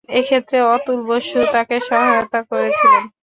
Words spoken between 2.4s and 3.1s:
করেছিলেন।